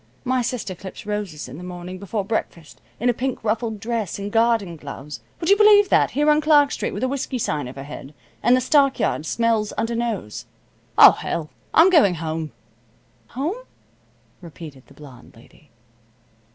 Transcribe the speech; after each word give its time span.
My 0.23 0.41
sister 0.41 0.73
clips 0.73 1.05
roses 1.05 1.47
in 1.47 1.59
the 1.59 1.63
morning, 1.63 1.99
before 1.99 2.25
breakfast, 2.25 2.81
in 2.99 3.07
a 3.07 3.13
pink 3.13 3.43
ruffled 3.43 3.79
dress 3.79 4.17
and 4.17 4.31
garden 4.31 4.75
gloves. 4.75 5.21
Would 5.39 5.51
you 5.51 5.55
believe 5.55 5.89
that, 5.89 6.09
here, 6.17 6.27
on 6.31 6.41
Clark 6.41 6.71
Street, 6.71 6.89
with 6.91 7.03
a 7.03 7.07
whiskey 7.07 7.37
sign 7.37 7.67
overhead, 7.67 8.15
and 8.41 8.57
the 8.57 8.61
stock 8.61 8.99
yard 8.99 9.27
smells 9.27 9.73
undernose? 9.73 10.47
O, 10.97 11.11
hell! 11.11 11.51
I'm 11.71 11.91
going 11.91 12.15
home." 12.15 12.51
"Home?" 13.37 13.61
repeated 14.41 14.87
the 14.87 14.95
blonde 14.95 15.33
lady. 15.35 15.69